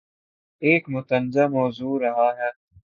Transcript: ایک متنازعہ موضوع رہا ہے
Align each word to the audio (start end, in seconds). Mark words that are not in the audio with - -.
ایک 0.61 0.89
متنازعہ 0.89 1.47
موضوع 1.47 1.99
رہا 1.99 2.29
ہے 2.37 2.49